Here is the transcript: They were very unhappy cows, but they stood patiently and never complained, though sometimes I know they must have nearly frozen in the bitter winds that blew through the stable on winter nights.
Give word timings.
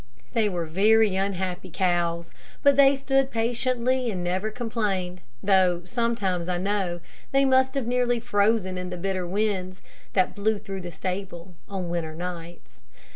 They 0.33 0.49
were 0.49 0.65
very 0.65 1.15
unhappy 1.15 1.69
cows, 1.71 2.31
but 2.63 2.75
they 2.75 2.95
stood 2.95 3.29
patiently 3.29 4.09
and 4.09 4.23
never 4.23 4.49
complained, 4.49 5.21
though 5.43 5.83
sometimes 5.85 6.49
I 6.49 6.57
know 6.57 7.01
they 7.31 7.45
must 7.45 7.75
have 7.75 7.85
nearly 7.85 8.19
frozen 8.19 8.79
in 8.79 8.89
the 8.89 8.97
bitter 8.97 9.27
winds 9.27 9.83
that 10.13 10.33
blew 10.33 10.57
through 10.57 10.81
the 10.81 10.91
stable 10.91 11.53
on 11.69 11.89
winter 11.91 12.15
nights. 12.15 12.81